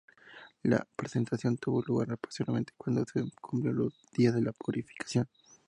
[0.63, 5.27] La presentación tuvo lugar posteriormente "cuando se cumplieron los días de la purificación".